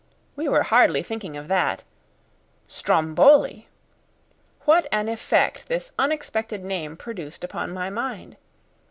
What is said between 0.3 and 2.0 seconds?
We were hardly thinking of that.